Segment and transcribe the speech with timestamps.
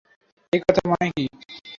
[0.53, 1.23] এই কথার মানে কি?